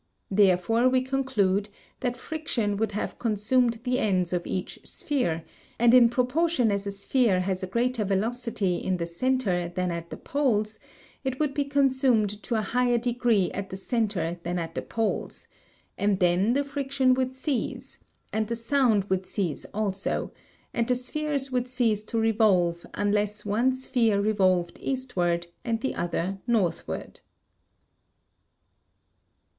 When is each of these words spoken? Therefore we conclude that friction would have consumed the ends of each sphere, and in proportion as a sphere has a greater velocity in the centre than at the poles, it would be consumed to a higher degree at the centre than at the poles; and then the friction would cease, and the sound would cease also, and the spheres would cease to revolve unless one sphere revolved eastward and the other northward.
Therefore 0.31 0.89
we 0.89 1.03
conclude 1.03 1.69
that 1.99 2.17
friction 2.17 2.75
would 2.77 2.93
have 2.93 3.19
consumed 3.19 3.81
the 3.83 3.99
ends 3.99 4.33
of 4.33 4.47
each 4.47 4.79
sphere, 4.83 5.45
and 5.77 5.93
in 5.93 6.09
proportion 6.09 6.71
as 6.71 6.87
a 6.87 6.91
sphere 6.91 7.41
has 7.41 7.61
a 7.61 7.67
greater 7.67 8.03
velocity 8.03 8.77
in 8.77 8.97
the 8.97 9.05
centre 9.05 9.69
than 9.69 9.91
at 9.91 10.09
the 10.09 10.17
poles, 10.17 10.79
it 11.23 11.39
would 11.39 11.53
be 11.53 11.65
consumed 11.65 12.41
to 12.41 12.55
a 12.55 12.63
higher 12.63 12.97
degree 12.97 13.51
at 13.51 13.69
the 13.69 13.77
centre 13.77 14.39
than 14.41 14.57
at 14.57 14.73
the 14.73 14.81
poles; 14.81 15.47
and 15.99 16.17
then 16.19 16.53
the 16.53 16.63
friction 16.63 17.13
would 17.13 17.35
cease, 17.35 17.99
and 18.33 18.47
the 18.47 18.55
sound 18.55 19.03
would 19.03 19.27
cease 19.27 19.65
also, 19.71 20.31
and 20.73 20.87
the 20.87 20.95
spheres 20.95 21.51
would 21.51 21.67
cease 21.69 22.01
to 22.01 22.17
revolve 22.17 22.87
unless 22.95 23.45
one 23.45 23.71
sphere 23.71 24.19
revolved 24.19 24.79
eastward 24.81 25.45
and 25.63 25.81
the 25.81 25.93
other 25.93 26.39
northward. 26.47 27.19